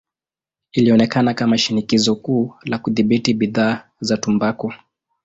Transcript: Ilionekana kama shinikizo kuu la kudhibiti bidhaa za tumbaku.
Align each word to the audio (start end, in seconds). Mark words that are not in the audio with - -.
Ilionekana 0.71 1.33
kama 1.33 1.57
shinikizo 1.57 2.15
kuu 2.15 2.53
la 2.63 2.77
kudhibiti 2.77 3.33
bidhaa 3.33 3.89
za 3.99 4.17
tumbaku. 4.17 4.73